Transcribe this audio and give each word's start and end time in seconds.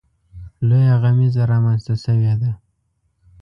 لویه 0.67 0.95
غمیزه 1.01 1.43
رامنځته 1.51 1.93
شوې 2.03 2.33
ده. 2.41 2.51